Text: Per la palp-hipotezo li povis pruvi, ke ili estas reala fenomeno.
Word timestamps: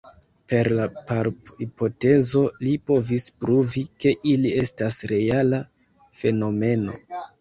Per 0.51 0.67
la 0.77 0.85
palp-hipotezo 1.09 2.41
li 2.67 2.73
povis 2.91 3.27
pruvi, 3.43 3.83
ke 4.05 4.15
ili 4.33 4.55
estas 4.63 4.99
reala 5.13 5.61
fenomeno. 6.23 6.99